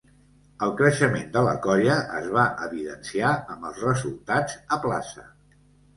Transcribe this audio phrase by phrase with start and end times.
[0.67, 5.27] El creixement de la colla es va evidenciar amb els resultats a plaça.